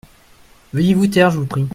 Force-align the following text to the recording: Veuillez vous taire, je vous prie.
Veuillez 0.73 0.95
vous 0.95 1.05
taire, 1.05 1.29
je 1.29 1.37
vous 1.37 1.45
prie. 1.45 1.67